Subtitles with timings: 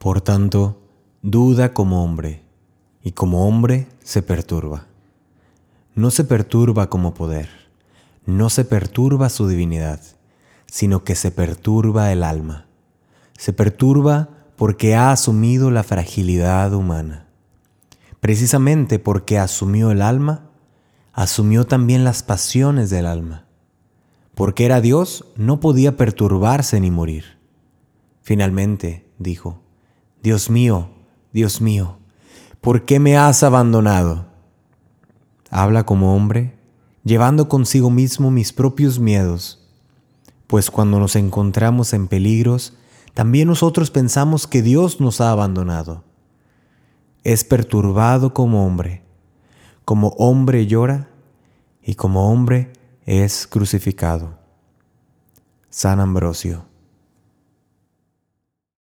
[0.00, 0.80] Por tanto,
[1.20, 2.42] duda como hombre,
[3.02, 4.86] y como hombre se perturba.
[5.94, 7.50] No se perturba como poder,
[8.24, 10.00] no se perturba su divinidad,
[10.64, 12.64] sino que se perturba el alma.
[13.36, 17.26] Se perturba porque ha asumido la fragilidad humana.
[18.20, 20.46] Precisamente porque asumió el alma,
[21.12, 23.44] asumió también las pasiones del alma.
[24.34, 27.36] Porque era Dios, no podía perturbarse ni morir.
[28.22, 29.60] Finalmente dijo,
[30.22, 30.90] Dios mío,
[31.32, 31.96] Dios mío,
[32.60, 34.26] ¿por qué me has abandonado?
[35.50, 36.58] Habla como hombre,
[37.04, 39.66] llevando consigo mismo mis propios miedos,
[40.46, 42.74] pues cuando nos encontramos en peligros,
[43.14, 46.04] también nosotros pensamos que Dios nos ha abandonado.
[47.24, 49.02] Es perturbado como hombre,
[49.84, 51.08] como hombre llora
[51.82, 52.72] y como hombre
[53.06, 54.38] es crucificado.
[55.70, 56.69] San Ambrosio.